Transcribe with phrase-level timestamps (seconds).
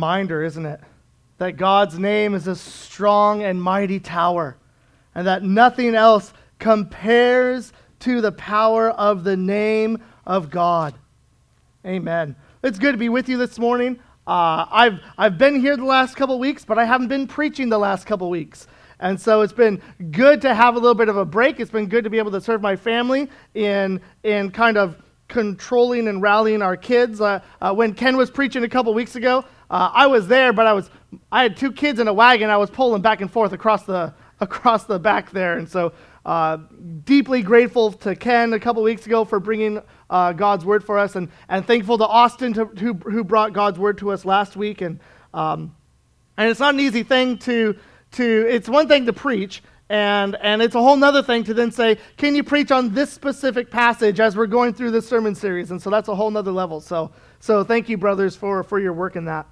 [0.00, 0.80] Reminder, isn't it?
[1.36, 4.56] That God's name is a strong and mighty tower,
[5.14, 10.94] and that nothing else compares to the power of the name of God.
[11.84, 12.34] Amen.
[12.62, 14.00] It's good to be with you this morning.
[14.26, 17.76] Uh, I've, I've been here the last couple weeks, but I haven't been preaching the
[17.76, 18.68] last couple weeks.
[19.00, 19.82] And so it's been
[20.12, 21.60] good to have a little bit of a break.
[21.60, 24.96] It's been good to be able to serve my family in, in kind of
[25.28, 27.20] controlling and rallying our kids.
[27.20, 30.66] Uh, uh, when Ken was preaching a couple weeks ago, uh, I was there, but
[30.66, 30.90] I was
[31.32, 32.50] I had two kids in a wagon.
[32.50, 35.92] I was pulling back and forth across the across the back there, and so
[36.24, 36.58] uh,
[37.04, 41.16] deeply grateful to Ken a couple weeks ago for bringing uh, God's word for us,
[41.16, 44.80] and, and thankful to Austin to, who, who brought God's word to us last week.
[44.80, 45.00] And,
[45.32, 45.74] um,
[46.36, 47.76] and it's not an easy thing to,
[48.12, 51.72] to, it's one thing to preach, and, and it's a whole other thing to then
[51.72, 55.70] say, can you preach on this specific passage as we're going through this sermon series?
[55.70, 56.80] And so that's a whole nother level.
[56.80, 59.46] So, so thank you, brothers, for, for your work in that.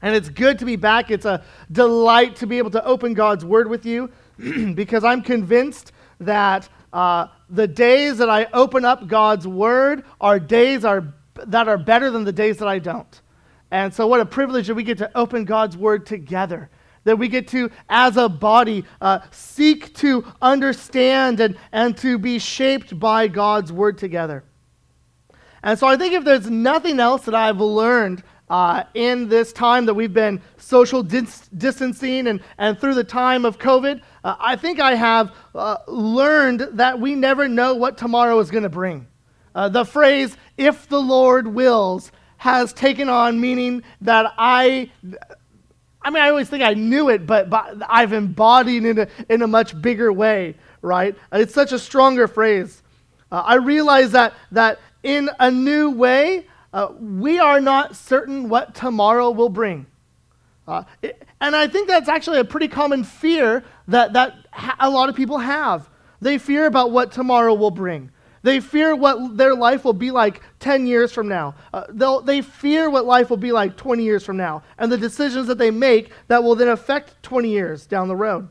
[0.00, 1.10] And it's good to be back.
[1.10, 4.10] It's a delight to be able to open God's word with you
[4.74, 10.84] because I'm convinced that uh, the days that I open up God's word are days
[10.84, 11.14] are,
[11.46, 13.20] that are better than the days that I don't.
[13.70, 16.70] And so, what a privilege that we get to open God's word together.
[17.04, 22.38] That we get to, as a body, uh, seek to understand and, and to be
[22.38, 24.44] shaped by God's word together.
[25.62, 29.86] And so, I think if there's nothing else that I've learned uh, in this time
[29.86, 34.56] that we've been social dis- distancing and, and through the time of COVID, uh, I
[34.56, 39.06] think I have uh, learned that we never know what tomorrow is going to bring.
[39.54, 44.90] Uh, the phrase, if the Lord wills, has taken on meaning that I.
[46.00, 49.08] I mean, I always think I knew it, but, but I've embodied it in a,
[49.28, 51.14] in a much bigger way, right?
[51.32, 52.82] It's such a stronger phrase.
[53.32, 58.74] Uh, I realize that, that in a new way, uh, we are not certain what
[58.74, 59.86] tomorrow will bring.
[60.66, 64.90] Uh, it, and I think that's actually a pretty common fear that, that ha- a
[64.90, 65.88] lot of people have.
[66.20, 68.10] They fear about what tomorrow will bring.
[68.42, 71.54] They fear what their life will be like 10 years from now.
[71.72, 75.46] Uh, they fear what life will be like 20 years from now and the decisions
[75.48, 78.48] that they make that will then affect 20 years down the road.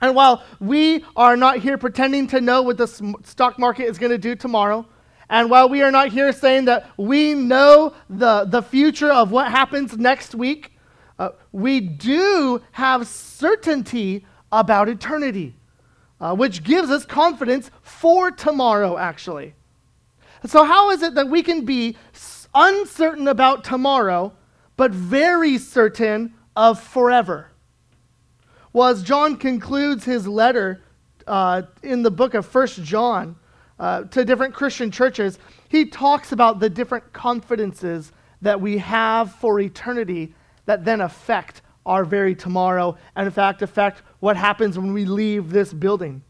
[0.00, 2.86] And while we are not here pretending to know what the
[3.24, 4.86] stock market is going to do tomorrow,
[5.30, 9.50] and while we are not here saying that we know the, the future of what
[9.50, 10.72] happens next week,
[11.18, 15.54] uh, we do have certainty about eternity,
[16.20, 19.54] uh, which gives us confidence for tomorrow, actually.
[20.46, 21.96] So, how is it that we can be
[22.54, 24.32] uncertain about tomorrow,
[24.76, 27.50] but very certain of forever?
[28.72, 30.82] Well, as John concludes his letter
[31.26, 33.36] uh, in the book of First John
[33.78, 38.12] uh, to different Christian churches, he talks about the different confidences
[38.42, 40.34] that we have for eternity
[40.66, 45.50] that then affect our very tomorrow and, in fact, affect what happens when we leave
[45.50, 46.22] this building.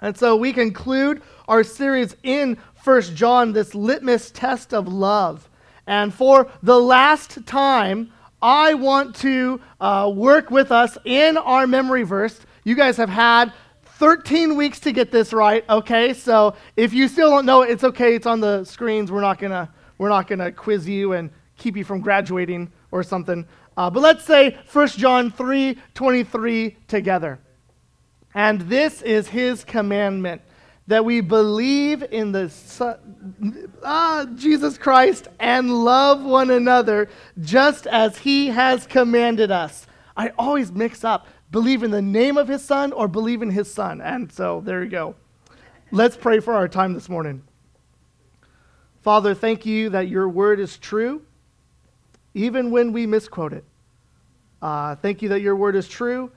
[0.00, 5.48] And so we conclude our series in First John, this litmus test of love.
[5.86, 8.12] And for the last time,
[8.42, 12.40] I want to uh, work with us in our memory verse.
[12.64, 13.52] You guys have had
[14.02, 16.12] 13 weeks to get this right, okay?
[16.12, 18.16] So if you still don't know it, it's okay.
[18.16, 19.12] It's on the screens.
[19.12, 22.72] We're not going to we're not going to quiz you and keep you from graduating
[22.90, 23.46] or something.
[23.76, 27.38] Uh, but let's say 1 John 3 23 together.
[28.34, 30.42] And this is his commandment
[30.88, 37.08] that we believe in the Son, ah, Jesus Christ and love one another
[37.40, 39.86] just as he has commanded us.
[40.16, 43.72] I always mix up believe in the name of his son or believe in his
[43.72, 44.00] son.
[44.00, 45.14] And so there you go.
[45.92, 47.44] Let's pray for our time this morning.
[49.02, 51.22] Father, thank you that your word is true
[52.34, 53.64] even when we misquote it.
[54.60, 56.30] Uh, thank you that your word is true,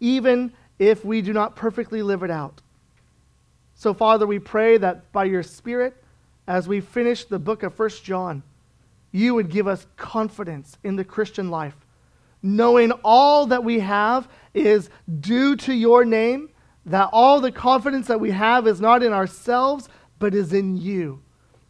[0.00, 2.60] even if we do not perfectly live it out.
[3.74, 5.96] So, Father, we pray that by your Spirit,
[6.46, 8.42] as we finish the book of First John,
[9.10, 11.81] you would give us confidence in the Christian life,
[12.42, 14.90] knowing all that we have is
[15.20, 16.50] due to your name,
[16.86, 21.22] that all the confidence that we have is not in ourselves, but is in you.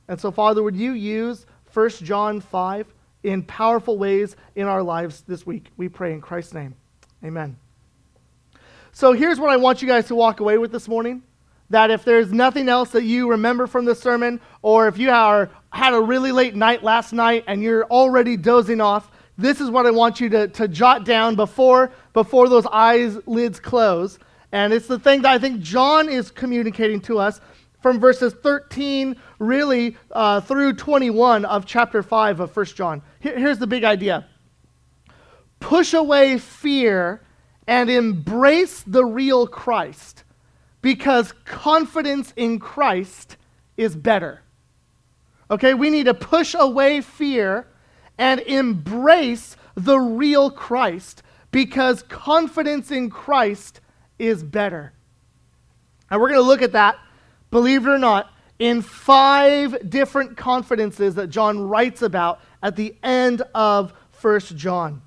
[0.09, 2.87] And so, Father, would you use 1 John 5
[3.23, 5.69] in powerful ways in our lives this week.
[5.77, 6.75] We pray in Christ's name.
[7.25, 7.57] Amen.
[8.93, 11.23] So here's what I want you guys to walk away with this morning.
[11.71, 15.49] That if there's nothing else that you remember from the sermon, or if you are,
[15.73, 19.87] had a really late night last night and you're already dozing off, this is what
[19.87, 24.19] I want you to, to jot down before, before those eyes lids close.
[24.53, 27.41] And it's the thing that I think John is communicating to us
[27.81, 33.03] from verses 13 really uh, through 21 of chapter 5 of 1 John.
[33.21, 34.27] Here, here's the big idea
[35.61, 37.23] push away fear
[37.67, 40.25] and embrace the real Christ
[40.83, 43.37] because confidence in Christ
[43.77, 44.43] is better.
[45.51, 47.69] Okay, we need to push away fear
[48.19, 53.81] and embrace the real Christ because confidence in Christ
[54.19, 54.93] is better.
[56.11, 56.97] And we're going to look at that,
[57.51, 63.43] believe it or not, in five different confidences that John writes about at the end
[63.55, 65.03] of 1 John.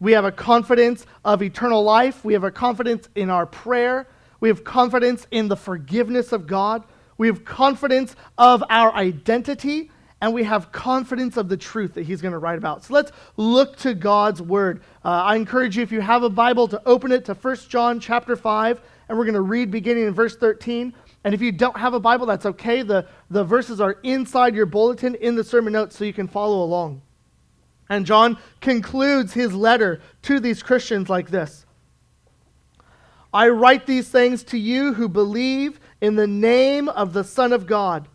[0.00, 2.24] We have a confidence of eternal life.
[2.24, 4.06] We have a confidence in our prayer.
[4.40, 6.84] We have confidence in the forgiveness of God.
[7.16, 9.90] We have confidence of our identity.
[10.20, 12.84] And we have confidence of the truth that he's going to write about.
[12.84, 14.82] So let's look to God's word.
[15.04, 18.00] Uh, I encourage you, if you have a Bible, to open it to 1 John
[18.00, 18.80] chapter 5.
[19.08, 20.92] And we're going to read beginning in verse 13.
[21.24, 22.82] And if you don't have a Bible, that's okay.
[22.82, 26.64] The, the verses are inside your bulletin in the sermon notes so you can follow
[26.64, 27.02] along.
[27.88, 31.64] And John concludes his letter to these Christians like this
[33.32, 37.66] I write these things to you who believe in the name of the Son of
[37.66, 38.08] God,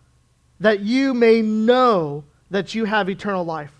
[0.63, 3.73] that you may know that you have eternal life.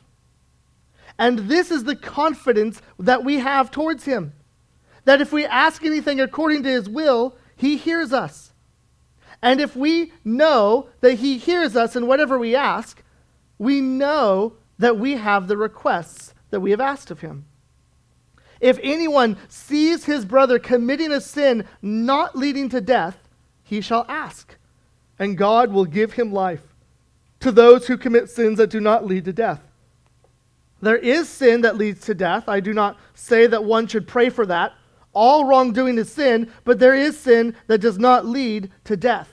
[1.18, 4.34] And this is the confidence that we have towards him
[5.06, 8.52] that if we ask anything according to his will, he hears us.
[9.42, 13.02] And if we know that he hears us in whatever we ask,
[13.58, 17.46] we know that we have the requests that we have asked of him.
[18.60, 23.30] If anyone sees his brother committing a sin not leading to death,
[23.64, 24.58] he shall ask,
[25.18, 26.73] and God will give him life
[27.44, 29.60] to those who commit sins that do not lead to death.
[30.82, 32.48] There is sin that leads to death.
[32.48, 34.74] I do not say that one should pray for that.
[35.12, 39.30] All wrongdoing is sin, but there is sin that does not lead to death.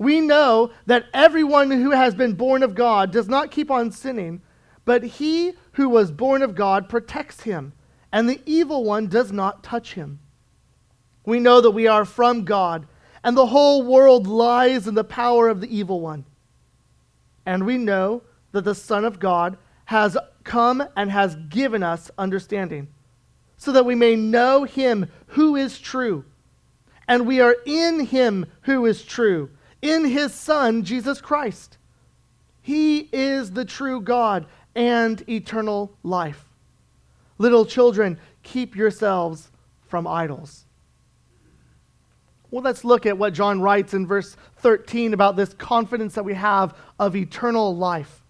[0.00, 4.42] We know that everyone who has been born of God does not keep on sinning,
[4.84, 7.72] but he who was born of God protects him,
[8.12, 10.18] and the evil one does not touch him.
[11.24, 12.88] We know that we are from God,
[13.22, 16.24] and the whole world lies in the power of the evil one.
[17.46, 18.22] And we know
[18.52, 19.56] that the Son of God
[19.86, 22.88] has come and has given us understanding,
[23.56, 26.24] so that we may know him who is true.
[27.08, 29.48] And we are in him who is true
[29.80, 31.78] in his Son, Jesus Christ.
[32.62, 36.44] He is the true God and eternal life.
[37.38, 39.50] Little children, keep yourselves
[39.86, 40.65] from idols.
[42.50, 46.34] Well, let's look at what John writes in verse 13 about this confidence that we
[46.34, 48.22] have of eternal life.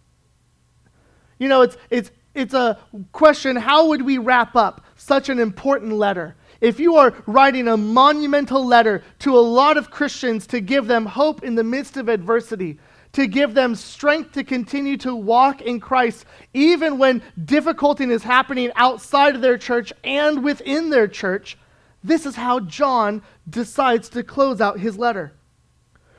[1.39, 2.79] You know, it's, it's, it's a
[3.13, 6.35] question how would we wrap up such an important letter?
[6.61, 11.05] If you are writing a monumental letter to a lot of Christians to give them
[11.05, 12.79] hope in the midst of adversity,
[13.13, 16.25] to give them strength to continue to walk in Christ,
[16.55, 21.59] even when difficulty is happening outside of their church and within their church,
[22.07, 25.33] this is how John decides to close out his letter.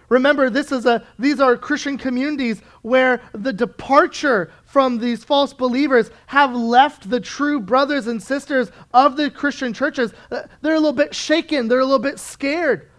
[0.09, 6.11] Remember, this is a, these are Christian communities where the departure from these false believers
[6.27, 10.13] have left the true brothers and sisters of the Christian churches.
[10.31, 12.89] Uh, they're a little bit shaken, they're a little bit scared,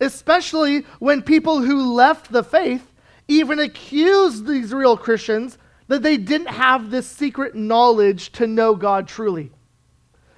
[0.00, 2.92] especially when people who left the faith
[3.26, 5.58] even accused these real Christians
[5.88, 9.50] that they didn't have this secret knowledge to know God truly.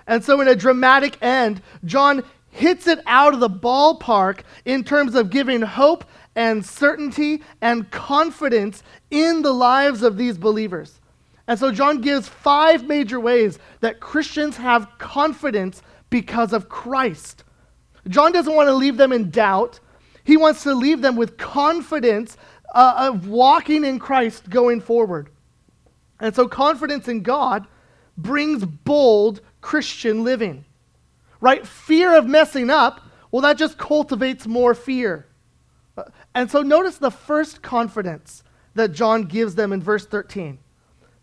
[0.06, 5.14] And so, in a dramatic end, John hits it out of the ballpark in terms
[5.14, 6.04] of giving hope
[6.34, 11.00] and certainty and confidence in the lives of these believers.
[11.46, 17.44] And so John gives five major ways that Christians have confidence because of Christ.
[18.08, 19.80] John doesn't want to leave them in doubt.
[20.24, 22.36] He wants to leave them with confidence
[22.74, 25.30] uh, of walking in Christ going forward.
[26.20, 27.66] And so confidence in God
[28.16, 30.64] brings bold Christian living
[31.40, 31.66] right?
[31.66, 33.00] Fear of messing up,
[33.30, 35.26] well, that just cultivates more fear.
[35.96, 38.42] Uh, and so notice the first confidence
[38.74, 40.58] that John gives them in verse 13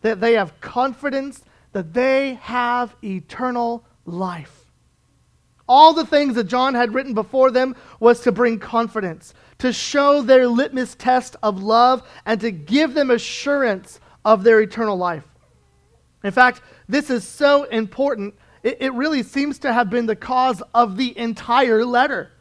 [0.01, 4.71] that they have confidence that they have eternal life.
[5.67, 10.21] All the things that John had written before them was to bring confidence, to show
[10.21, 15.25] their litmus test of love, and to give them assurance of their eternal life.
[16.27, 18.35] In fact, this is so important
[18.67, 22.31] it, it really seems to have been the cause of the entire letter.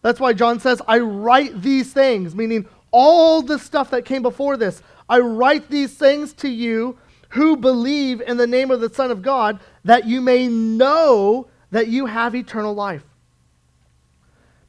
[0.00, 4.56] That's why John says, I write these things, meaning all the stuff that came before
[4.56, 4.82] this.
[5.08, 6.98] I write these things to you
[7.30, 11.88] who believe in the name of the Son of God, that you may know that
[11.88, 13.04] you have eternal life.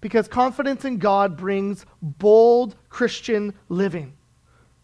[0.01, 4.16] Because confidence in God brings bold Christian living.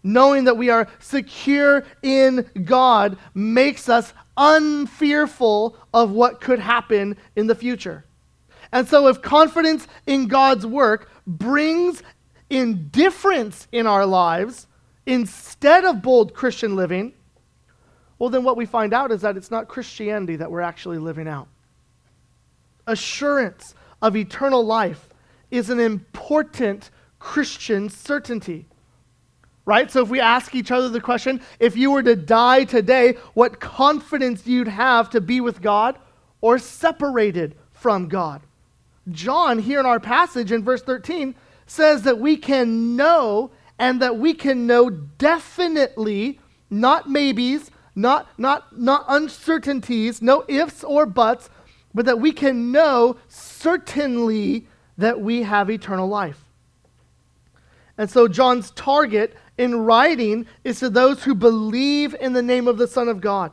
[0.04, 7.48] Knowing that we are secure in God, makes us unfearful of what could happen in
[7.48, 8.06] the future.
[8.72, 12.04] And so, if confidence in God's work brings
[12.50, 14.68] indifference in our lives
[15.06, 17.14] instead of bold Christian living,
[18.18, 21.28] well, then what we find out is that it's not Christianity that we're actually living
[21.28, 21.48] out.
[22.88, 25.10] Assurance of eternal life
[25.52, 28.66] is an important Christian certainty.
[29.66, 29.90] Right?
[29.90, 33.62] So if we ask each other the question, if you were to die today, what
[33.62, 35.98] confidence you'd have to be with God
[36.42, 38.42] or separated from God?
[39.10, 44.18] John, here in our passage in verse 13, says that we can know and that
[44.18, 46.40] we can know definitely,
[46.70, 51.50] not maybes, not, not, not uncertainties, no ifs or buts,
[51.94, 54.68] but that we can know certainly
[54.98, 56.44] that we have eternal life.
[57.98, 62.78] And so John's target in writing is to those who believe in the name of
[62.78, 63.52] the Son of God.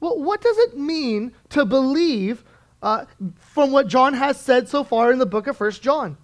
[0.00, 2.44] Well, what does it mean to believe
[2.82, 3.04] uh,
[3.38, 6.16] from what John has said so far in the book of First John?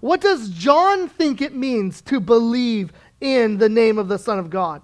[0.00, 4.50] What does John think it means to believe in the name of the Son of
[4.50, 4.82] God?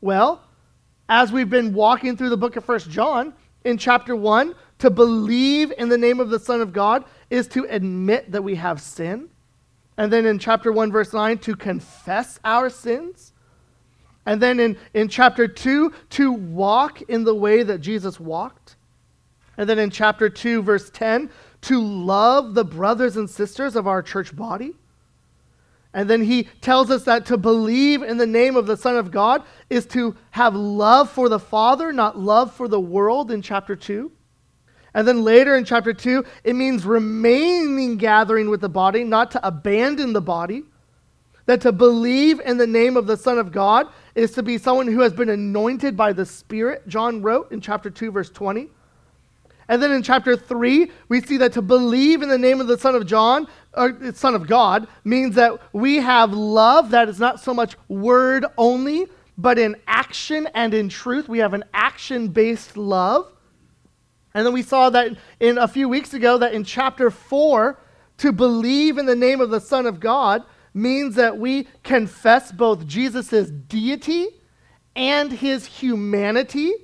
[0.00, 0.42] Well,
[1.08, 3.32] as we've been walking through the book of First John,
[3.64, 7.66] in chapter 1, to believe in the name of the Son of God is to
[7.68, 9.28] admit that we have sin.
[9.96, 13.32] And then in chapter 1, verse 9, to confess our sins.
[14.26, 18.76] And then in, in chapter 2, to walk in the way that Jesus walked.
[19.56, 21.30] And then in chapter 2, verse 10,
[21.62, 24.74] to love the brothers and sisters of our church body.
[25.94, 29.10] And then he tells us that to believe in the name of the Son of
[29.10, 33.74] God is to have love for the Father, not love for the world in chapter
[33.74, 34.12] 2.
[34.96, 39.46] And then later in chapter 2, it means remaining gathering with the body, not to
[39.46, 40.62] abandon the body.
[41.44, 44.86] That to believe in the name of the Son of God is to be someone
[44.86, 48.68] who has been anointed by the Spirit, John wrote in chapter 2, verse 20.
[49.68, 52.78] And then in chapter 3, we see that to believe in the name of the
[52.78, 57.38] Son of John, or Son of God, means that we have love that is not
[57.38, 61.28] so much word only, but in action and in truth.
[61.28, 63.30] We have an action based love.
[64.36, 67.80] And then we saw that in a few weeks ago that in chapter 4,
[68.18, 70.42] to believe in the name of the Son of God
[70.74, 74.26] means that we confess both Jesus' deity
[74.94, 76.74] and his humanity,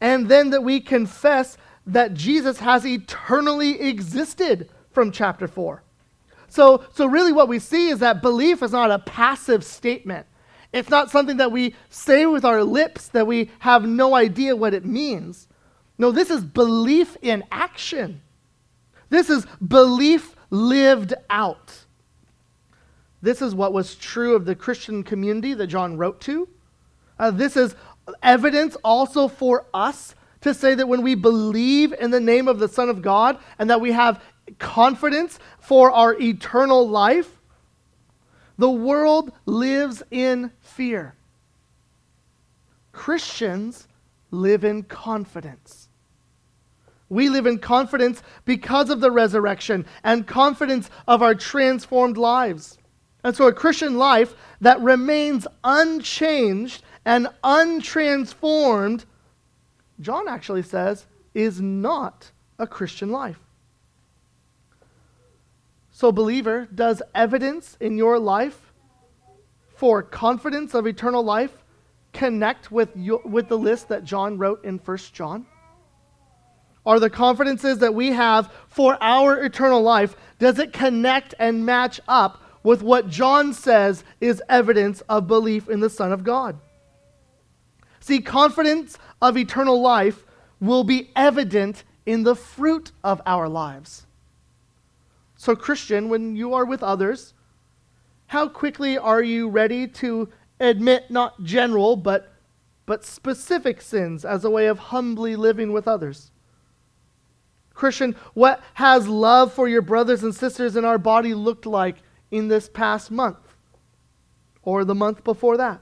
[0.00, 5.82] and then that we confess that Jesus has eternally existed from chapter 4.
[6.46, 10.24] So, so really what we see is that belief is not a passive statement.
[10.72, 14.72] It's not something that we say with our lips that we have no idea what
[14.72, 15.48] it means.
[16.00, 18.22] No, this is belief in action.
[19.10, 21.84] This is belief lived out.
[23.20, 26.48] This is what was true of the Christian community that John wrote to.
[27.18, 27.74] Uh, this is
[28.22, 32.68] evidence also for us to say that when we believe in the name of the
[32.68, 34.24] Son of God and that we have
[34.58, 37.42] confidence for our eternal life,
[38.56, 41.14] the world lives in fear.
[42.90, 43.86] Christians
[44.30, 45.79] live in confidence.
[47.10, 52.78] We live in confidence because of the resurrection and confidence of our transformed lives.
[53.22, 59.04] And so, a Christian life that remains unchanged and untransformed
[60.00, 63.38] John actually says, is not a Christian life.
[65.92, 68.72] So, believer, does evidence in your life
[69.76, 71.52] for confidence of eternal life
[72.12, 75.46] connect with, your, with the list that John wrote in 1 John?
[76.90, 82.00] Are the confidences that we have for our eternal life, does it connect and match
[82.08, 86.58] up with what John says is evidence of belief in the Son of God?
[88.00, 90.24] See, confidence of eternal life
[90.58, 94.08] will be evident in the fruit of our lives.
[95.36, 97.34] So, Christian, when you are with others,
[98.26, 100.28] how quickly are you ready to
[100.58, 102.32] admit not general, but,
[102.84, 106.32] but specific sins as a way of humbly living with others?
[107.80, 111.96] Christian, what has love for your brothers and sisters in our body looked like
[112.30, 113.56] in this past month
[114.62, 115.80] or the month before that?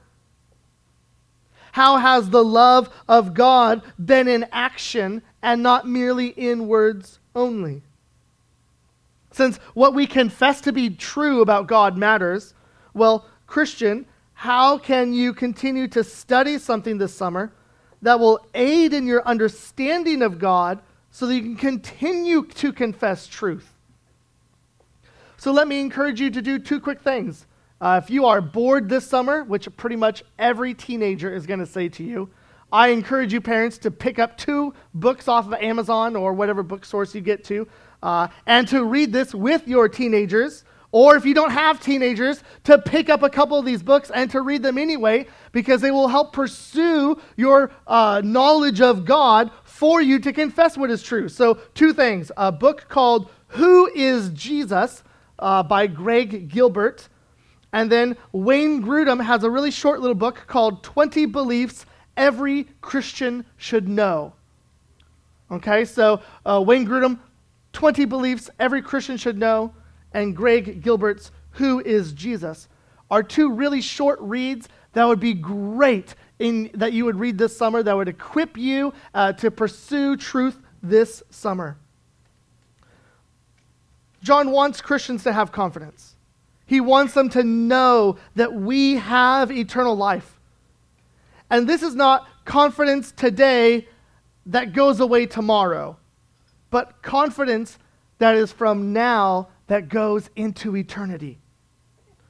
[1.73, 7.83] How has the love of God been in action and not merely in words only?
[9.31, 12.53] Since what we confess to be true about God matters,
[12.93, 17.51] well, Christian, how can you continue to study something this summer
[18.01, 23.27] that will aid in your understanding of God so that you can continue to confess
[23.27, 23.73] truth?
[25.37, 27.45] So let me encourage you to do two quick things
[27.81, 31.65] Uh, if you are bored this summer, which pretty much every teenager is going to
[31.65, 32.29] say to you,
[32.71, 36.83] I encourage you parents to pick up two books off of Amazon or whatever book
[36.83, 37.67] source you get to,
[38.03, 40.65] uh, and to read this with your teenagers.
[40.91, 44.29] Or if you don't have teenagers, to pick up a couple of these books and
[44.31, 50.01] to read them anyway, because they will help pursue your uh, knowledge of God for
[50.01, 51.29] you to confess what is true.
[51.29, 55.03] So, two things a book called Who is Jesus
[55.39, 57.07] uh, by Greg Gilbert.
[57.71, 61.85] And then Wayne Grudem has a really short little book called 20 Beliefs
[62.17, 64.33] Every Christian Should Know.
[65.51, 67.19] Okay, so uh, Wayne Grudem,
[67.73, 69.73] 20 Beliefs Every Christian Should Know,
[70.13, 72.67] and Greg Gilbert's Who is Jesus
[73.11, 77.55] are two really short reads that would be great in, that you would read this
[77.55, 81.77] summer that would equip you uh, to pursue truth this summer.
[84.23, 86.15] John wants Christians to have confidence.
[86.65, 90.39] He wants them to know that we have eternal life.
[91.49, 93.87] And this is not confidence today
[94.45, 95.97] that goes away tomorrow,
[96.69, 97.79] but confidence
[98.19, 101.39] that is from now that goes into eternity.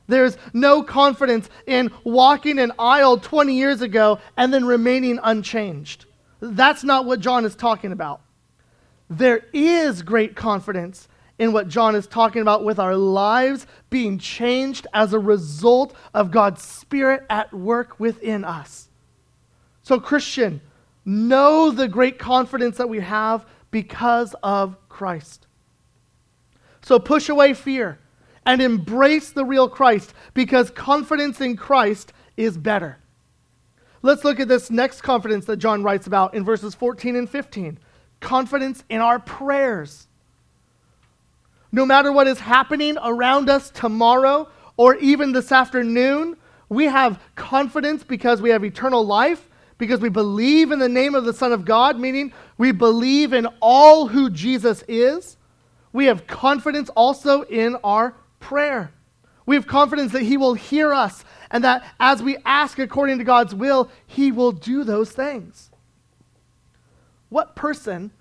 [0.08, 6.06] There's no confidence in walking an aisle 20 years ago and then remaining unchanged.
[6.40, 8.22] That's not what John is talking about.
[9.10, 14.88] There is great confidence in what John is talking about with our lives being changed
[14.94, 18.90] as a result of God's Spirit at work within us.
[19.82, 20.62] So, Christian,
[21.06, 25.48] know the great confidence that we have because of Christ.
[26.82, 28.00] So, push away fear
[28.46, 32.98] and embrace the real Christ because confidence in Christ is better.
[34.02, 37.80] Let's look at this next confidence that John writes about in verses 14 and 15
[38.20, 40.08] confidence in our prayers.
[41.72, 46.36] No matter what is happening around us tomorrow or even this afternoon,
[46.68, 51.26] we have confidence because we have eternal life, because we believe in the name of
[51.26, 55.38] the Son of God, meaning we believe in all who Jesus is.
[55.92, 58.92] We have confidence also in our prayer.
[59.46, 63.24] We have confidence that He will hear us and that as we ask according to
[63.24, 65.72] God's will, He will do those things.
[67.30, 68.12] What person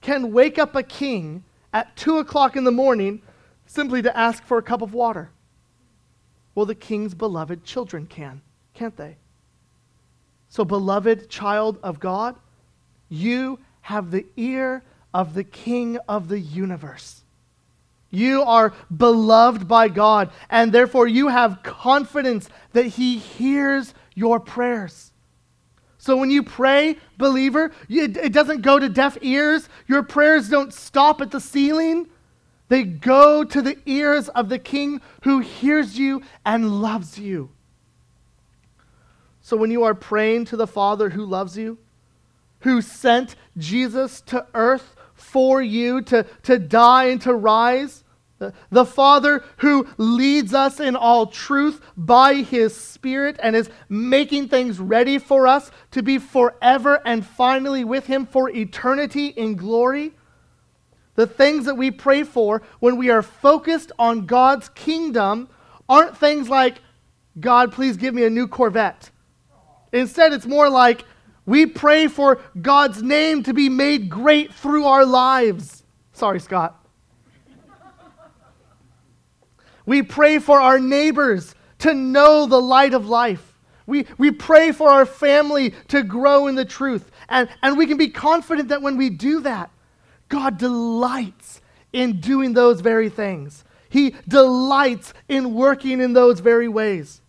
[0.00, 3.22] can wake up a king at 2 o'clock in the morning
[3.66, 5.30] simply to ask for a cup of water?
[6.54, 8.40] Well, the king's beloved children can,
[8.72, 9.16] can't they?
[10.48, 12.36] So, beloved child of God,
[13.08, 17.22] you have the ear of the King of the universe.
[18.10, 25.12] You are beloved by God, and therefore you have confidence that He hears your prayers.
[25.98, 29.68] So when you pray, believer, it doesn't go to deaf ears.
[29.88, 32.06] Your prayers don't stop at the ceiling.
[32.68, 37.50] They go to the ears of the King who hears you and loves you.
[39.40, 41.78] So when you are praying to the Father who loves you,
[42.60, 48.04] who sent Jesus to earth for you to, to die and to rise,
[48.70, 54.78] the, Father who leads us in all truth by His Spirit and is making things
[54.78, 60.12] ready for us to be forever and finally with Him for eternity in glory.
[61.14, 65.48] The things that we pray for when we are focused on God's kingdom
[65.88, 66.80] aren't things like,
[67.40, 69.10] God, please give me a new Corvette.
[69.92, 71.06] Instead, it's more like,
[71.46, 75.84] we pray for God's name to be made great through our lives.
[76.12, 76.82] Sorry, Scott.
[79.86, 83.54] We pray for our neighbors to know the light of life.
[83.86, 87.10] We, we pray for our family to grow in the truth.
[87.28, 89.70] And, and we can be confident that when we do that,
[90.28, 91.60] God delights
[91.92, 93.64] in doing those very things.
[93.88, 97.20] He delights in working in those very ways.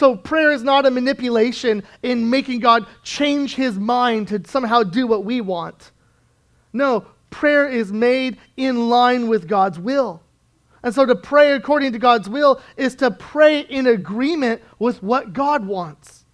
[0.00, 5.06] So, prayer is not a manipulation in making God change his mind to somehow do
[5.06, 5.92] what we want.
[6.72, 10.22] No, prayer is made in line with God's will.
[10.82, 15.34] And so to pray according to God's will is to pray in agreement with what
[15.34, 16.24] God wants,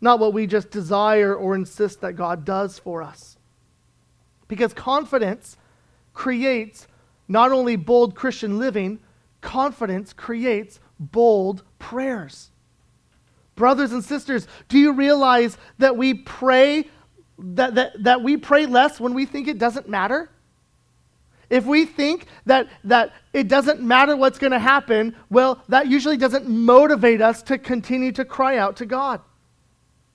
[0.00, 3.36] not what we just desire or insist that God does for us.
[4.46, 5.56] Because confidence
[6.14, 6.86] creates
[7.26, 9.00] not only bold Christian living,
[9.40, 12.51] confidence creates bold prayers.
[13.54, 16.88] Brothers and sisters, do you realize that we pray
[17.38, 20.30] that, that, that we pray less when we think it doesn't matter?
[21.50, 26.16] If we think that, that it doesn't matter what's going to happen, well, that usually
[26.16, 29.20] doesn't motivate us to continue to cry out to God.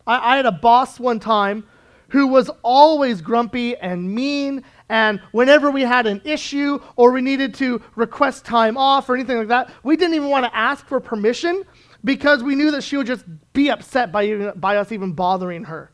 [0.08, 1.67] I, I had a boss one time
[2.10, 4.63] who was always grumpy and mean.
[4.89, 9.38] And whenever we had an issue or we needed to request time off or anything
[9.38, 11.63] like that, we didn't even want to ask for permission
[12.03, 15.91] because we knew that she would just be upset by, by us even bothering her.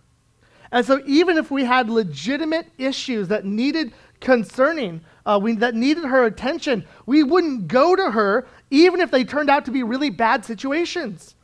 [0.71, 6.03] And so, even if we had legitimate issues that needed concerning, uh, we, that needed
[6.03, 10.09] her attention, we wouldn't go to her even if they turned out to be really
[10.09, 11.35] bad situations.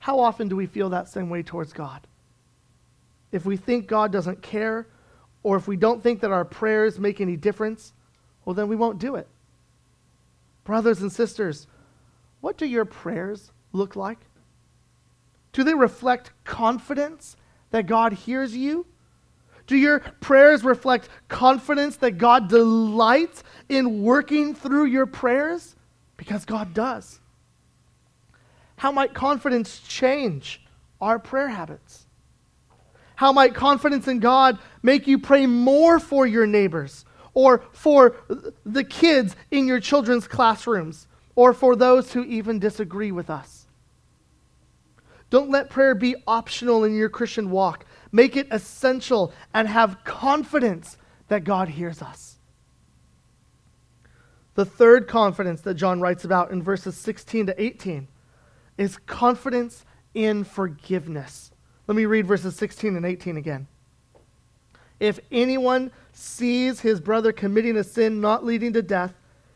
[0.00, 2.00] How often do we feel that same way towards God?
[3.30, 4.88] If we think God doesn't care,
[5.44, 7.92] or if we don't think that our prayers make any difference,
[8.44, 9.28] well, then we won't do it.
[10.64, 11.68] Brothers and sisters,
[12.42, 14.18] what do your prayers look like?
[15.52, 17.36] Do they reflect confidence
[17.70, 18.84] that God hears you?
[19.68, 25.76] Do your prayers reflect confidence that God delights in working through your prayers?
[26.16, 27.20] Because God does.
[28.76, 30.60] How might confidence change
[31.00, 32.06] our prayer habits?
[33.14, 38.16] How might confidence in God make you pray more for your neighbors or for
[38.66, 43.66] the kids in your children's classrooms or for those who even disagree with us?
[45.30, 47.86] Don't let prayer be optional in your Christian walk.
[48.12, 52.36] Make it essential and have confidence that God hears us.
[54.54, 58.08] The third confidence that John writes about in verses 16 to 18
[58.76, 61.50] is confidence in forgiveness.
[61.86, 63.66] Let me read verses 16 and 18 again.
[65.00, 69.14] If anyone sees his brother committing a sin not leading to death,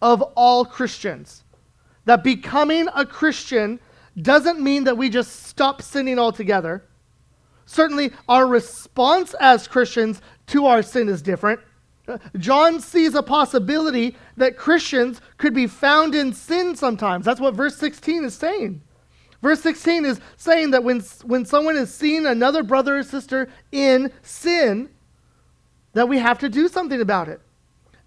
[0.00, 1.44] of all Christians
[2.04, 3.78] that becoming a Christian
[4.20, 6.84] doesn't mean that we just stop sinning altogether.
[7.66, 11.60] Certainly, our response as Christians to our sin is different.
[12.38, 17.26] John sees a possibility that Christians could be found in sin sometimes.
[17.26, 18.80] That's what verse 16 is saying.
[19.42, 24.10] Verse 16 is saying that when, when someone has seen another brother or sister in
[24.22, 24.88] sin,
[25.92, 27.40] that we have to do something about it.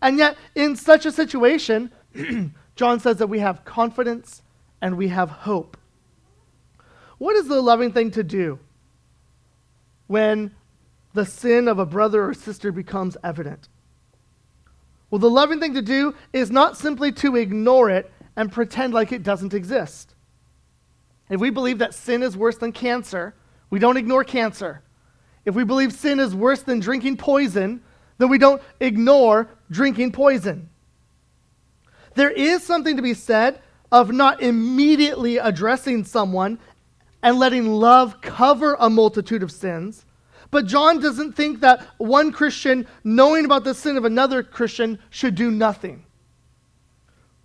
[0.02, 1.92] And yet, in such a situation,
[2.76, 4.42] John says that we have confidence
[4.82, 5.78] and we have hope.
[7.18, 8.60] What is the loving thing to do?
[10.12, 10.52] when
[11.14, 13.70] the sin of a brother or sister becomes evident?
[15.10, 19.14] Well, the loving thing to do is not simply to ignore it and pretend like
[19.14, 20.14] it doesn't exist.
[21.30, 23.34] If we believe that sin is worse than cancer,
[23.70, 24.82] we don't ignore cancer.
[25.46, 27.82] If we believe sin is worse than drinking poison,
[28.18, 30.70] then we don't ignore drinking poison.
[32.14, 36.60] There is something to be said of not immediately addressing someone
[37.24, 40.06] and letting love cover a multitude of sins.
[40.50, 45.36] But John doesn't think that one Christian, knowing about the sin of another Christian, should
[45.36, 46.06] do nothing.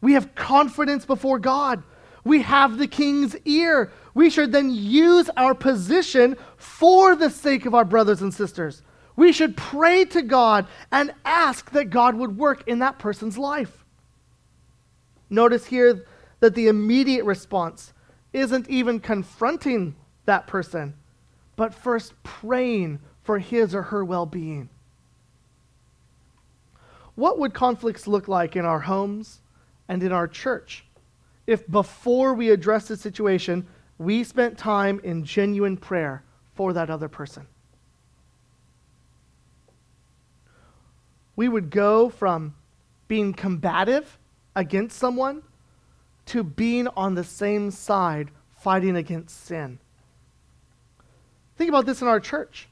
[0.01, 1.83] We have confidence before God.
[2.25, 3.93] We have the king's ear.
[4.15, 8.83] We should then use our position for the sake of our brothers and sisters.
[9.17, 13.85] We should pray to God and ask that God would work in that person's life.
[15.31, 16.07] Notice here
[16.41, 17.93] that the immediate response
[18.33, 20.95] isn't even confronting that person,
[21.57, 24.69] but first praying for his or her well being.
[27.15, 29.41] What would conflicts look like in our homes
[29.89, 30.85] and in our church
[31.47, 33.67] if before we address the situation,
[33.99, 36.23] we spent time in genuine prayer
[36.55, 37.47] for that other person?
[41.37, 42.55] We would go from
[43.07, 44.19] being combative
[44.55, 45.43] against someone
[46.27, 49.79] to being on the same side fighting against sin.
[51.57, 52.69] Think about this in our church.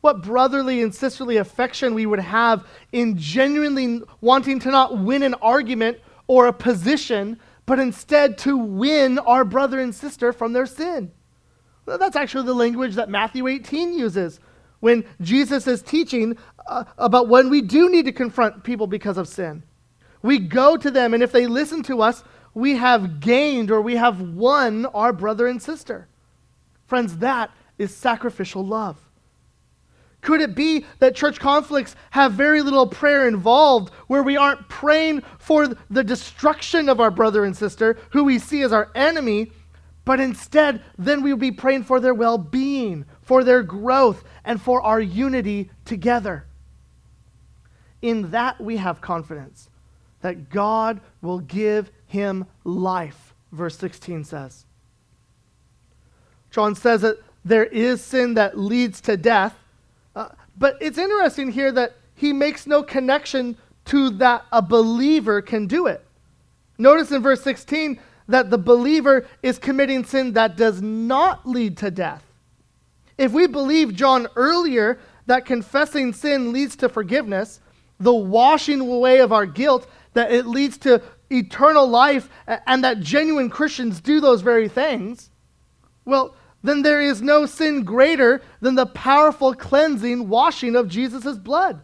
[0.00, 5.34] What brotherly and sisterly affection we would have in genuinely wanting to not win an
[5.34, 11.10] argument or a position, but instead to win our brother and sister from their sin.
[11.86, 14.40] That's actually the language that Matthew 18 uses
[14.80, 16.36] when Jesus is teaching
[16.66, 19.62] uh, about when we do need to confront people because of sin.
[20.22, 23.96] We go to them, and if they listen to us, we have gained or we
[23.96, 26.08] have won our brother and sister.
[26.86, 28.98] Friends, that is sacrificial love.
[30.20, 35.22] Could it be that church conflicts have very little prayer involved, where we aren't praying
[35.38, 39.52] for the destruction of our brother and sister, who we see as our enemy,
[40.04, 44.58] but instead then we would be praying for their well being, for their growth, and
[44.58, 46.46] for our unity together.
[48.00, 49.68] In that we have confidence
[50.22, 54.64] that God will give him life, verse 16 says.
[56.50, 59.54] John says that there is sin that leads to death,
[60.16, 65.66] uh, but it's interesting here that he makes no connection to that a believer can
[65.66, 66.02] do it.
[66.78, 71.90] Notice in verse 16 that the believer is committing sin that does not lead to
[71.90, 72.24] death.
[73.18, 77.60] If we believe John earlier that confessing sin leads to forgiveness,
[78.00, 83.50] the washing away of our guilt, that it leads to eternal life, and that genuine
[83.50, 85.30] Christians do those very things,
[86.04, 91.82] well, then there is no sin greater than the powerful cleansing washing of Jesus' blood.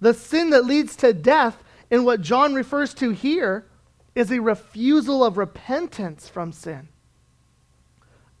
[0.00, 3.66] The sin that leads to death, in what John refers to here,
[4.14, 6.88] is a refusal of repentance from sin.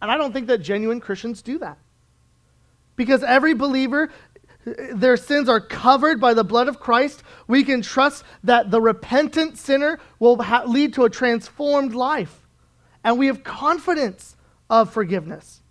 [0.00, 1.78] And I don't think that genuine Christians do that.
[2.96, 4.10] Because every believer,
[4.64, 7.22] their sins are covered by the blood of Christ.
[7.46, 12.46] We can trust that the repentant sinner will ha- lead to a transformed life.
[13.04, 14.36] And we have confidence
[14.68, 15.62] of forgiveness.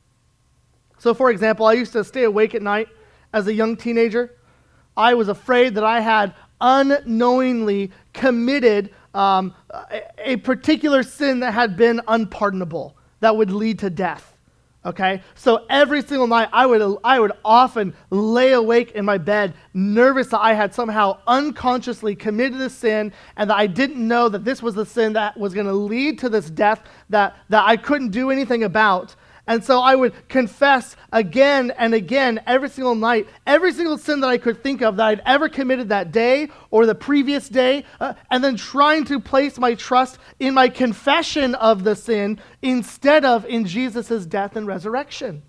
[0.98, 2.88] So, for example, I used to stay awake at night
[3.34, 4.34] as a young teenager.
[4.96, 11.76] I was afraid that I had unknowingly committed um, a, a particular sin that had
[11.76, 14.36] been unpardonable that would lead to death.
[14.86, 15.23] Okay?
[15.34, 20.28] So every single night, I would, I would often lay awake in my bed, nervous
[20.28, 24.62] that I had somehow unconsciously committed a sin and that I didn't know that this
[24.62, 28.10] was the sin that was going to lead to this death that, that I couldn't
[28.10, 29.15] do anything about.
[29.47, 34.27] And so I would confess again and again every single night, every single sin that
[34.27, 38.15] I could think of that I'd ever committed that day or the previous day, uh,
[38.31, 43.45] and then trying to place my trust in my confession of the sin instead of
[43.45, 45.43] in Jesus' death and resurrection.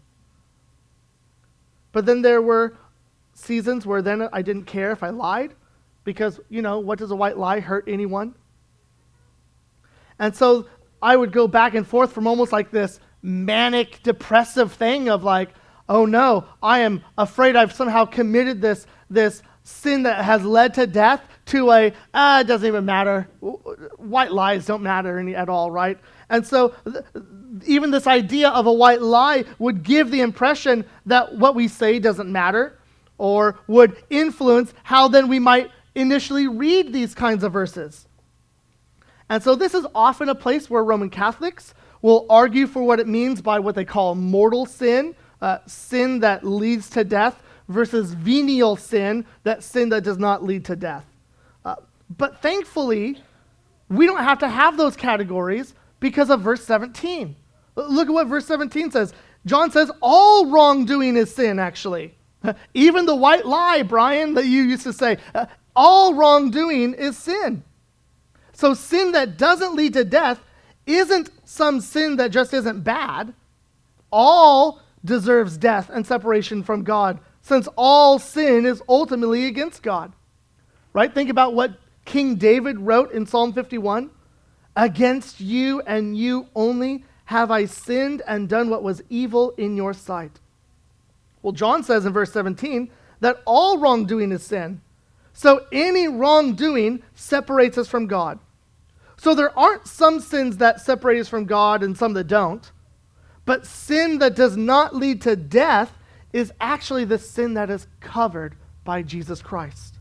[1.92, 2.76] But then there were
[3.32, 5.54] seasons where then I didn't care if I lied
[6.04, 8.34] because, you know, what does a white lie hurt anyone?
[10.18, 10.66] And so
[11.00, 15.50] I would go back and forth from almost like this manic depressive thing of like,
[15.88, 20.86] oh no, I am afraid I've somehow committed this, this sin that has led to
[20.86, 23.28] death to a, ah, it doesn't even matter.
[23.96, 25.98] White lies don't matter any, at all, right?
[26.28, 27.04] And so th-
[27.66, 31.98] even this idea of a white lie would give the impression that what we say
[31.98, 32.78] doesn't matter
[33.18, 38.06] or would influence how then we might initially read these kinds of verses.
[39.28, 43.08] And so this is often a place where Roman Catholics will argue for what it
[43.08, 48.76] means by what they call mortal sin, uh, sin that leads to death, versus venial
[48.76, 51.04] sin, that sin that does not lead to death.
[51.64, 51.76] Uh,
[52.16, 53.20] but thankfully,
[53.88, 57.34] we don't have to have those categories because of verse 17.
[57.74, 59.12] Look at what verse 17 says.
[59.44, 62.14] John says all wrongdoing is sin, actually.
[62.74, 67.62] Even the white lie, Brian, that you used to say, uh, all wrongdoing is sin.
[68.52, 70.40] So sin that doesn't lead to death
[70.86, 73.34] isn't some sin that just isn't bad.
[74.10, 80.12] All deserves death and separation from God, since all sin is ultimately against God.
[80.92, 81.12] Right?
[81.12, 84.10] Think about what King David wrote in Psalm 51
[84.78, 89.94] Against you and you only have I sinned and done what was evil in your
[89.94, 90.38] sight.
[91.42, 94.82] Well, John says in verse 17 that all wrongdoing is sin.
[95.32, 98.38] So any wrongdoing separates us from God.
[99.16, 102.70] So there aren't some sins that separate us from God and some that don't.
[103.44, 105.96] But sin that does not lead to death
[106.32, 109.94] is actually the sin that is covered by Jesus Christ.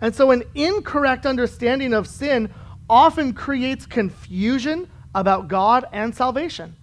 [0.00, 2.52] And so an incorrect understanding of sin
[2.88, 6.76] often creates confusion about God and salvation.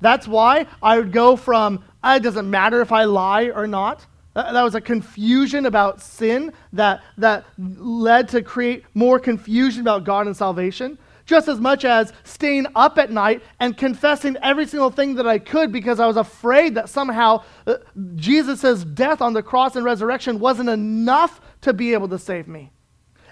[0.00, 4.06] That's why I would go from, ah, it doesn't matter if I lie or not,
[4.34, 10.26] that was a confusion about sin that, that led to create more confusion about God
[10.26, 10.98] and salvation.
[11.26, 15.38] Just as much as staying up at night and confessing every single thing that I
[15.38, 17.76] could because I was afraid that somehow uh,
[18.16, 22.72] Jesus' death on the cross and resurrection wasn't enough to be able to save me.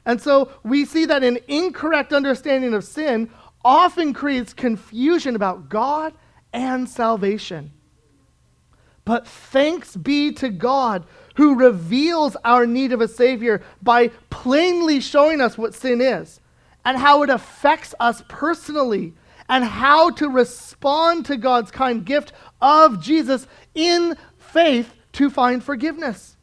[0.05, 3.31] And so we see that an incorrect understanding of sin
[3.65, 6.15] often creates confusion about God
[6.53, 7.73] and salvation.
[9.09, 15.41] But thanks be to God who reveals our need of a Savior by plainly showing
[15.41, 16.41] us what sin is
[16.85, 19.15] and how it affects us personally
[19.49, 26.37] and how to respond to God's kind gift of Jesus in faith to find forgiveness.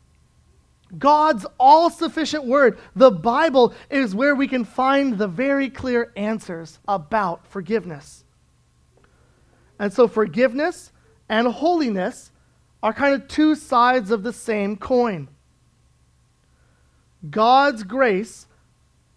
[0.98, 6.80] God's all sufficient word, the Bible, is where we can find the very clear answers
[6.88, 8.24] about forgiveness.
[9.78, 10.92] And so, forgiveness
[11.30, 12.32] and holiness
[12.86, 15.28] are kind of two sides of the same coin.
[17.32, 18.46] God's grace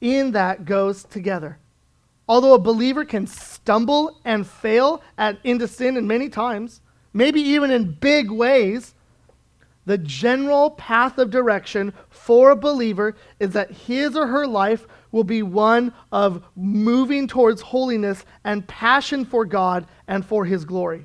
[0.01, 1.59] in that goes together.
[2.27, 6.81] Although a believer can stumble and fail at, into sin in many times,
[7.13, 8.95] maybe even in big ways,
[9.85, 15.25] the general path of direction for a believer is that his or her life will
[15.25, 21.05] be one of moving towards holiness and passion for God and for his glory.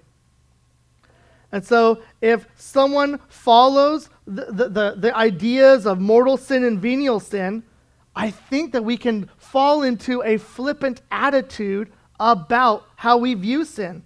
[1.53, 7.19] And so, if someone follows the, the, the, the ideas of mortal sin and venial
[7.19, 7.61] sin,
[8.15, 14.03] I think that we can fall into a flippant attitude about how we view sin.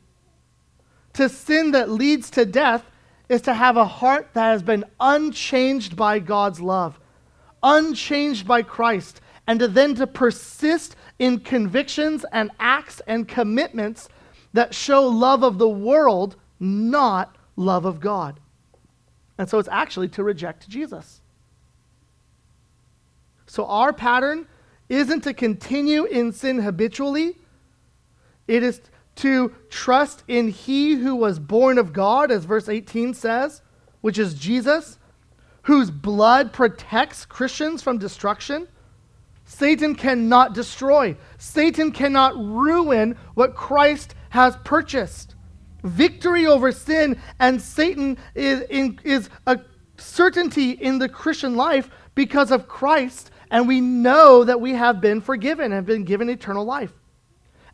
[1.13, 2.83] To sin that leads to death
[3.29, 6.99] is to have a heart that has been unchanged by God's love,
[7.63, 14.10] unchanged by Christ, and to then to persist in convictions and acts and commitments
[14.51, 18.39] that show love of the world, not love of God.
[19.37, 21.21] And so it's actually to reject Jesus.
[23.45, 24.47] So our pattern
[24.87, 27.35] isn't to continue in sin habitually,
[28.47, 28.79] it is
[29.15, 33.61] to trust in He who was born of God, as verse 18 says,
[34.01, 34.97] which is Jesus,
[35.63, 38.67] whose blood protects Christians from destruction.
[39.43, 45.35] Satan cannot destroy, Satan cannot ruin what Christ has purchased.
[45.88, 49.60] Victory over sin and Satan is, in, is a
[49.97, 55.21] certainty in the Christian life because of Christ and we know that we have been
[55.21, 56.91] forgiven and been given eternal life.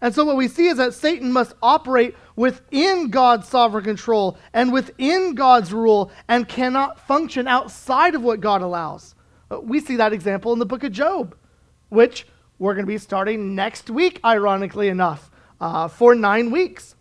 [0.02, 4.74] And so what we see is that Satan must operate within God's sovereign control and
[4.74, 9.16] within God's rule and cannot function outside of what God allows.
[9.50, 11.36] Uh, we see that example in the book of Job,
[11.88, 12.28] which
[12.60, 16.96] we're going to be starting next week, ironically enough, uh, for nine weeks.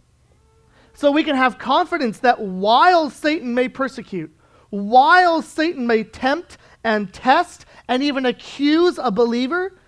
[0.95, 4.35] So we can have confidence that while Satan may persecute,
[4.71, 9.79] while Satan may tempt and test and even accuse a believer,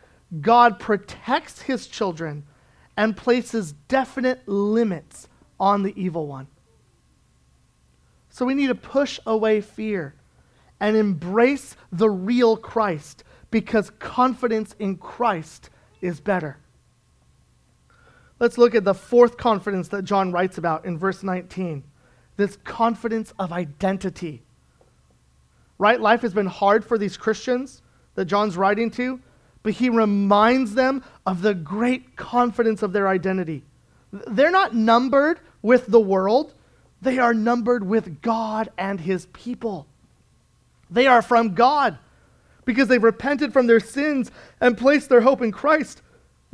[0.41, 2.45] God protects his children
[2.97, 6.49] and places definite limits on the evil one.
[8.31, 10.15] So we need to push away fear
[10.81, 16.59] and embrace the real Christ because confidence in Christ is better.
[18.41, 21.85] Let's look at the fourth confidence that John writes about in verse 19
[22.37, 24.43] this confidence of identity
[25.79, 26.01] right?
[26.01, 27.83] Life has been hard for these Christians
[28.15, 29.21] that John's writing to,
[29.63, 33.63] but he reminds them of the great confidence of their identity.
[34.13, 36.55] They're not numbered with the world,
[37.03, 39.87] they are numbered with God and his people.
[40.91, 41.99] They are from God
[42.65, 46.03] because they've repented from their sins and placed their hope in Christ,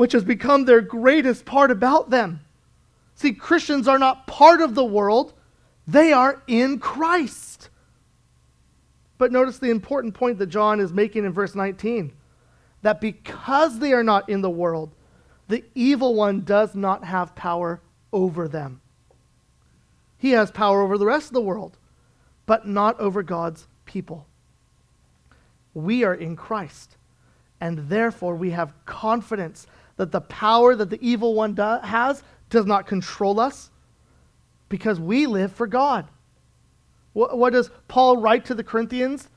[0.01, 2.41] which has become their greatest part about them.
[3.17, 5.35] See, Christians are not part of the world,
[5.87, 7.69] they are in Christ.
[9.19, 12.15] But notice the important point that John is making in verse 19
[12.81, 14.91] that because they are not in the world,
[15.49, 18.81] the evil one does not have power over them.
[20.17, 21.77] He has power over the rest of the world,
[22.47, 24.27] but not over God's people.
[25.75, 26.97] We are in Christ,
[27.61, 29.67] and therefore we have confidence
[30.01, 33.71] that the power that the evil one has does not control us
[34.71, 36.09] because we live for God.
[37.13, 39.29] What, what does Paul write to the Corinthians?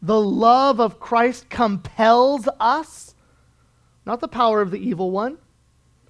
[0.00, 3.14] The love of Christ compels us,
[4.06, 5.36] not the power of the evil one.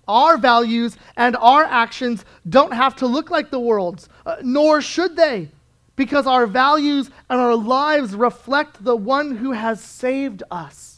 [0.06, 5.16] Our values and our actions don't have to look like the world's, uh, nor should
[5.16, 5.50] they,
[5.96, 10.95] because our values and our lives reflect the one who has saved us,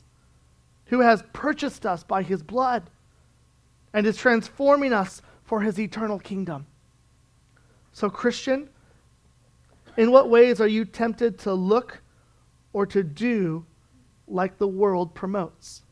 [0.88, 2.90] who has purchased us by his blood,
[3.92, 6.66] and is transforming us for his eternal kingdom.
[7.92, 8.68] So, Christian,
[9.96, 12.00] in what ways are you tempted to look
[12.72, 13.64] or to do
[14.26, 15.82] like the world promotes?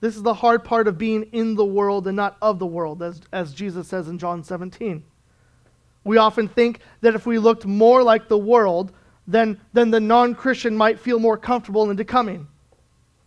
[0.00, 3.02] This is the hard part of being in the world and not of the world,
[3.02, 5.02] as, as Jesus says in John 17.
[6.04, 8.92] We often think that if we looked more like the world,
[9.26, 12.46] then, then the non Christian might feel more comfortable in becoming.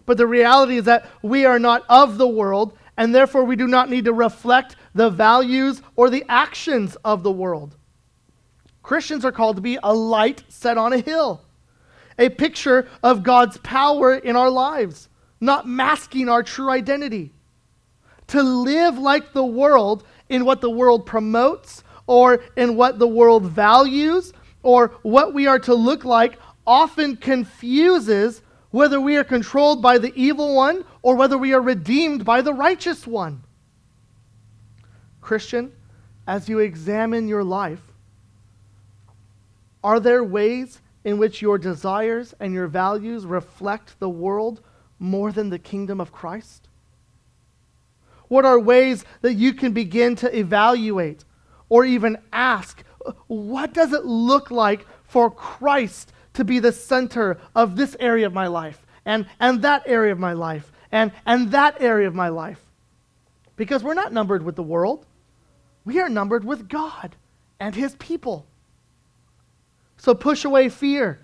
[0.09, 3.67] But the reality is that we are not of the world, and therefore we do
[3.67, 7.77] not need to reflect the values or the actions of the world.
[8.81, 11.45] Christians are called to be a light set on a hill,
[12.17, 17.31] a picture of God's power in our lives, not masking our true identity.
[18.29, 23.43] To live like the world in what the world promotes or in what the world
[23.43, 24.33] values
[24.63, 28.41] or what we are to look like often confuses
[28.71, 32.53] whether we are controlled by the evil one or whether we are redeemed by the
[32.53, 33.43] righteous one.
[35.21, 35.71] Christian,
[36.27, 37.81] as you examine your life,
[39.83, 44.61] are there ways in which your desires and your values reflect the world
[44.99, 46.67] more than the kingdom of Christ?
[48.27, 51.25] What are ways that you can begin to evaluate
[51.69, 52.83] or even ask,
[53.27, 58.33] what does it look like for Christ to be the center of this area of
[58.33, 62.29] my life and, and that area of my life and, and that area of my
[62.29, 62.61] life?
[63.55, 65.05] Because we're not numbered with the world,
[65.85, 67.15] we are numbered with God
[67.59, 68.47] and His people.
[69.97, 71.19] So push away fear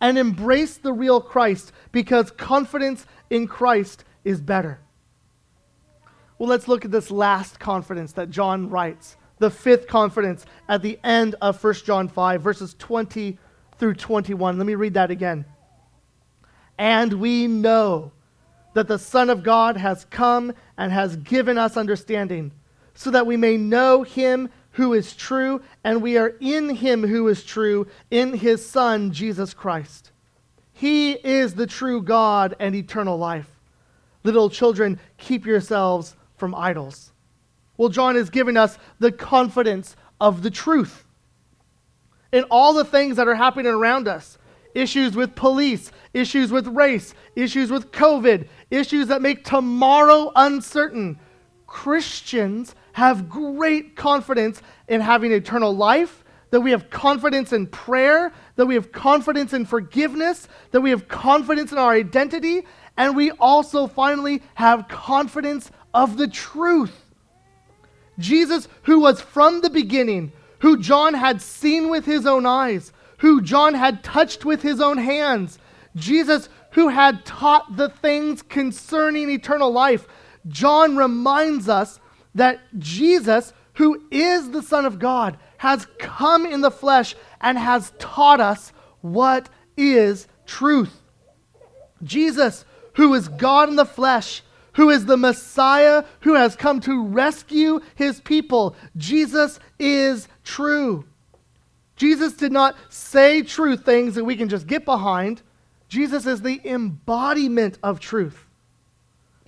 [0.00, 4.78] and embrace the real Christ because confidence in Christ is better.
[6.38, 10.98] Well, let's look at this last confidence that John writes, the fifth confidence at the
[11.02, 13.36] end of 1 John 5, verses 20
[13.80, 14.58] through 21.
[14.58, 15.44] Let me read that again.
[16.78, 18.12] And we know
[18.74, 22.52] that the Son of God has come and has given us understanding,
[22.94, 27.26] so that we may know him who is true, and we are in him who
[27.26, 30.12] is true, in his Son, Jesus Christ.
[30.72, 33.50] He is the true God and eternal life.
[34.22, 37.12] Little children, keep yourselves from idols.
[37.76, 41.04] Well, John is giving us the confidence of the truth.
[42.32, 44.38] In all the things that are happening around us,
[44.74, 51.18] issues with police, issues with race, issues with COVID, issues that make tomorrow uncertain,
[51.66, 58.66] Christians have great confidence in having eternal life, that we have confidence in prayer, that
[58.66, 62.66] we have confidence in forgiveness, that we have confidence in our identity,
[62.96, 67.04] and we also finally have confidence of the truth.
[68.18, 73.42] Jesus, who was from the beginning, who John had seen with his own eyes, who
[73.42, 75.58] John had touched with his own hands,
[75.96, 80.06] Jesus, who had taught the things concerning eternal life,
[80.48, 82.00] John reminds us
[82.34, 87.92] that Jesus, who is the Son of God, has come in the flesh and has
[87.98, 91.02] taught us what is truth.
[92.02, 94.42] Jesus, who is God in the flesh,
[94.74, 98.76] who is the Messiah who has come to rescue his people.
[98.96, 101.04] Jesus is true.
[101.96, 105.42] Jesus did not say true things that we can just get behind.
[105.88, 108.46] Jesus is the embodiment of truth.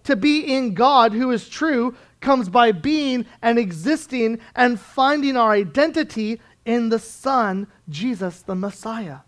[0.05, 5.53] To be in God, who is true, comes by being and existing and finding our
[5.53, 9.18] identity in the Son, Jesus the Messiah.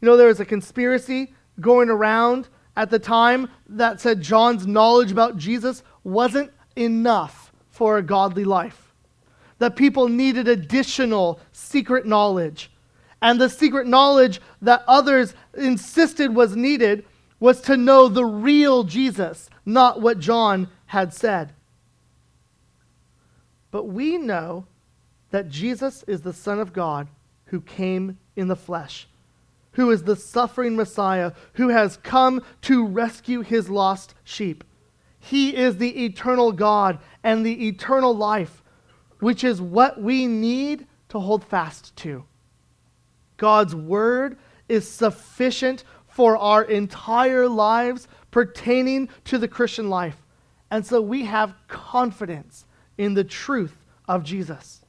[0.00, 5.10] You know, there was a conspiracy going around at the time that said John's knowledge
[5.10, 8.87] about Jesus wasn't enough for a godly life.
[9.58, 12.70] That people needed additional secret knowledge.
[13.20, 17.04] And the secret knowledge that others insisted was needed
[17.40, 21.52] was to know the real Jesus, not what John had said.
[23.70, 24.66] But we know
[25.30, 27.08] that Jesus is the Son of God
[27.46, 29.08] who came in the flesh
[29.78, 34.64] who is the suffering Messiah, who has come to rescue his lost sheep.
[35.20, 38.60] He is the eternal God and the eternal life,
[39.20, 42.24] which is what we need to hold fast to.
[43.36, 44.38] God's word
[44.68, 50.16] is sufficient for our entire lives pertaining to the Christian life.
[50.70, 52.66] And so we have confidence
[52.98, 54.84] in the truth of Jesus.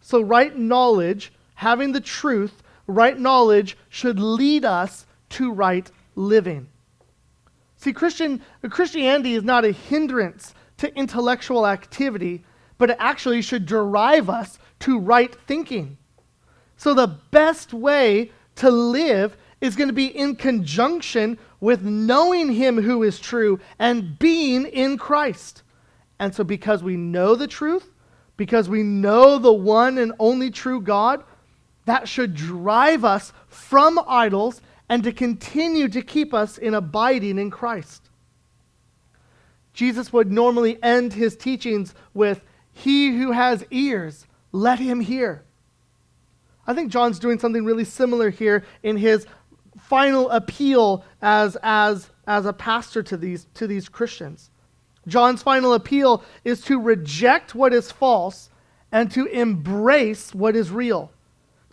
[0.00, 6.68] So, right knowledge, having the truth, right knowledge should lead us to right living.
[7.76, 12.44] See, Christian, Christianity is not a hindrance to intellectual activity,
[12.78, 15.96] but it actually should drive us to right thinking.
[16.76, 22.80] So, the best way to live is going to be in conjunction with knowing Him
[22.80, 25.62] who is true and being in Christ.
[26.18, 27.90] And so, because we know the truth,
[28.36, 31.24] because we know the one and only true God,
[31.86, 37.50] that should drive us from idols and to continue to keep us in abiding in
[37.50, 38.10] Christ.
[39.72, 42.44] Jesus would normally end his teachings with,
[42.74, 45.44] He who has ears, let him hear.
[46.66, 49.26] I think John's doing something really similar here in his
[49.78, 54.50] final appeal as, as, as a pastor to these, to these Christians.
[55.06, 58.50] John's final appeal is to reject what is false
[58.92, 61.10] and to embrace what is real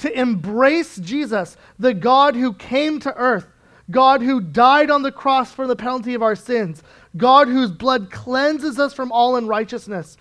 [0.02, 3.46] to embrace Jesus, the God who came to earth,
[3.92, 6.82] God who died on the cross for the penalty of our sins,
[7.16, 10.18] God whose blood cleanses us from all unrighteousness,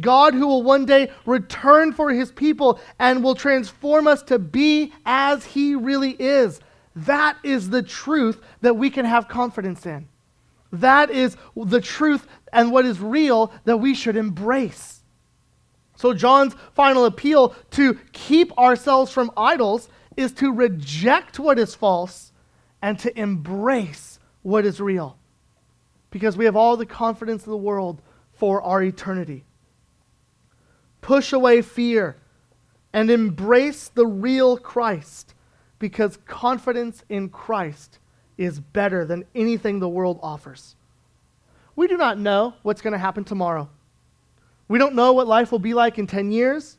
[0.00, 4.92] God who will one day return for his people and will transform us to be
[5.06, 6.60] as he really is.
[6.96, 10.08] That is the truth that we can have confidence in.
[10.72, 15.02] That is the truth and what is real that we should embrace.
[15.96, 22.32] So, John's final appeal to keep ourselves from idols is to reject what is false
[22.82, 25.16] and to embrace what is real.
[26.10, 29.44] Because we have all the confidence in the world for our eternity.
[31.04, 32.16] Push away fear
[32.94, 35.34] and embrace the real Christ
[35.78, 37.98] because confidence in Christ
[38.38, 40.76] is better than anything the world offers.
[41.76, 43.68] We do not know what's going to happen tomorrow.
[44.66, 46.78] We don't know what life will be like in 10 years,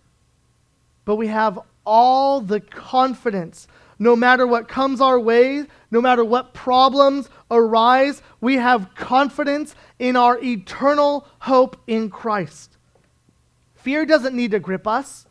[1.05, 3.67] but we have all the confidence.
[3.99, 10.15] No matter what comes our way, no matter what problems arise, we have confidence in
[10.15, 12.74] our eternal hope in Christ.
[13.85, 15.27] Fear doesn't need to grip us,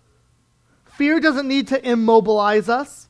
[0.84, 3.08] fear doesn't need to immobilize us.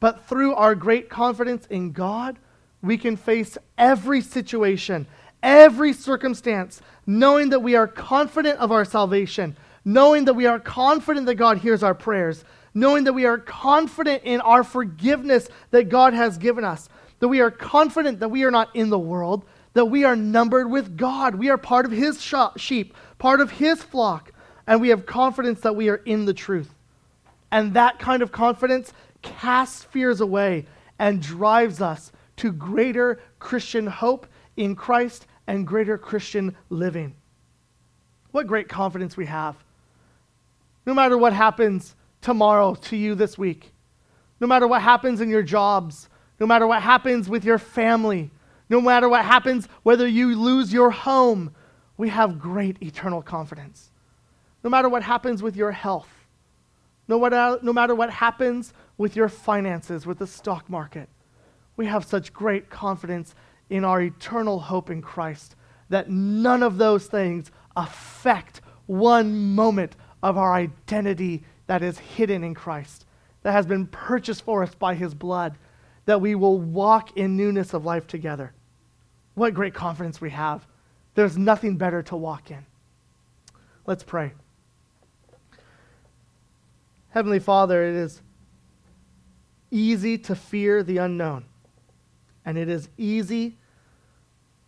[0.00, 2.38] But through our great confidence in God,
[2.80, 5.06] we can face every situation,
[5.42, 11.26] every circumstance, knowing that we are confident of our salvation, knowing that we are confident
[11.26, 12.42] that God hears our prayers,
[12.72, 16.88] knowing that we are confident in our forgiveness that God has given us,
[17.18, 19.44] that we are confident that we are not in the world,
[19.74, 21.34] that we are numbered with God.
[21.34, 22.22] We are part of His
[22.56, 24.32] sheep, part of His flock,
[24.66, 26.74] and we have confidence that we are in the truth.
[27.50, 28.92] And that kind of confidence
[29.22, 30.66] casts fears away
[30.98, 37.14] and drives us to greater Christian hope in Christ and greater Christian living.
[38.32, 39.56] What great confidence we have.
[40.84, 43.72] No matter what happens tomorrow to you this week,
[44.40, 46.08] no matter what happens in your jobs,
[46.38, 48.30] no matter what happens with your family,
[48.68, 51.54] no matter what happens, whether you lose your home,
[51.96, 53.90] we have great eternal confidence.
[54.66, 56.08] No matter what happens with your health,
[57.06, 61.08] no matter, uh, no matter what happens with your finances, with the stock market,
[61.76, 63.36] we have such great confidence
[63.70, 65.54] in our eternal hope in Christ
[65.88, 69.94] that none of those things affect one moment
[70.24, 73.06] of our identity that is hidden in Christ,
[73.44, 75.56] that has been purchased for us by his blood,
[76.06, 78.52] that we will walk in newness of life together.
[79.34, 80.66] What great confidence we have.
[81.14, 82.66] There's nothing better to walk in.
[83.86, 84.32] Let's pray.
[87.16, 88.20] Heavenly Father, it is
[89.70, 91.46] easy to fear the unknown.
[92.44, 93.56] And it is easy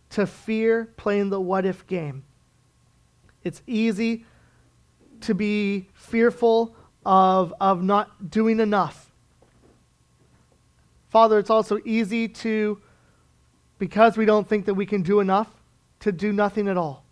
[0.09, 2.23] to fear playing the what if game.
[3.43, 4.25] It's easy
[5.21, 6.75] to be fearful
[7.05, 9.11] of, of not doing enough.
[11.09, 12.81] Father, it's also easy to,
[13.77, 15.49] because we don't think that we can do enough,
[15.99, 17.05] to do nothing at all.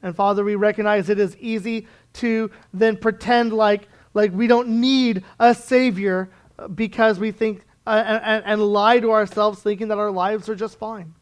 [0.00, 5.24] And Father, we recognize it is easy to then pretend like, like we don't need
[5.38, 6.30] a Savior
[6.74, 10.78] because we think uh, and, and lie to ourselves thinking that our lives are just
[10.78, 11.14] fine.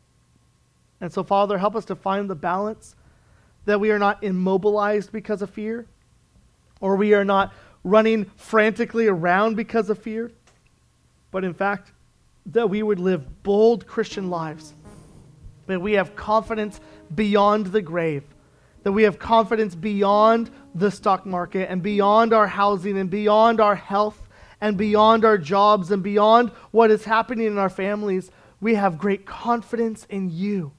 [1.00, 2.94] And so, Father, help us to find the balance
[3.64, 5.86] that we are not immobilized because of fear,
[6.80, 10.30] or we are not running frantically around because of fear,
[11.30, 11.92] but in fact,
[12.46, 14.74] that we would live bold Christian lives,
[15.66, 16.80] that we have confidence
[17.14, 18.24] beyond the grave,
[18.82, 23.74] that we have confidence beyond the stock market and beyond our housing and beyond our
[23.74, 24.28] health
[24.60, 29.26] and beyond our jobs and beyond what is happening in our families, we have great
[29.26, 30.72] confidence in you.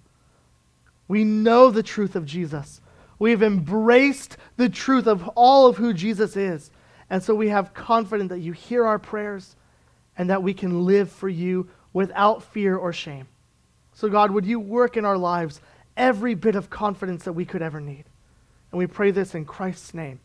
[1.08, 2.80] We know the truth of Jesus.
[3.20, 6.72] We've embraced the truth of all of who Jesus is.
[7.10, 9.56] And so we have confidence that you hear our prayers
[10.18, 13.28] and that we can live for you without fear or shame.
[13.94, 15.60] So, God, would you work in our lives
[15.98, 18.06] every bit of confidence that we could ever need?
[18.72, 20.20] And we pray this in Christ's name.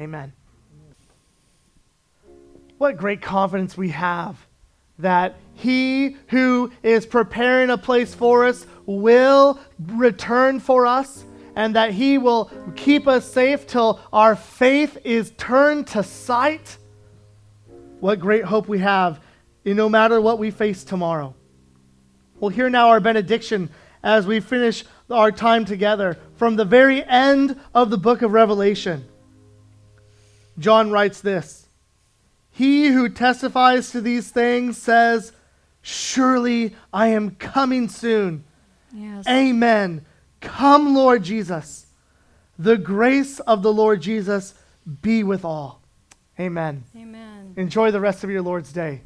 [0.00, 0.32] Amen.
[2.78, 4.36] What great confidence we have
[4.98, 11.24] that he who is preparing a place for us will return for us
[11.56, 16.76] and that he will keep us safe till our faith is turned to sight.
[18.00, 19.20] What great hope we have
[19.64, 21.34] in no matter what we face tomorrow.
[22.38, 23.70] Well, hear now our benediction
[24.02, 29.06] as we finish our time together from the very end of the book of Revelation.
[30.58, 31.66] John writes this.
[32.50, 35.32] He who testifies to these things says,
[35.82, 38.44] Surely I am coming soon.
[38.92, 39.26] Yes.
[39.28, 40.06] Amen.
[40.40, 41.86] Come, Lord Jesus.
[42.58, 44.54] The grace of the Lord Jesus
[45.02, 45.82] be with all.
[46.38, 46.84] Amen.
[46.96, 47.54] Amen.
[47.56, 49.02] Enjoy the rest of your Lord's day.